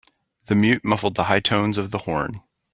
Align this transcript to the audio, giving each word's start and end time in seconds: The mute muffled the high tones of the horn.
The 0.47 0.55
mute 0.55 0.83
muffled 0.83 1.13
the 1.13 1.25
high 1.25 1.41
tones 1.41 1.77
of 1.77 1.91
the 1.91 1.99
horn. 1.99 2.41